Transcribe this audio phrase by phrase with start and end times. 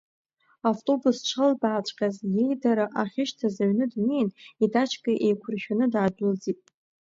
[0.69, 4.29] Автобус дшаалбаазҵәҟьа, иеидара ахьышьҭаз аҩны днеин,
[4.63, 6.59] итачка еиқәыршәаны, даадәылҵит.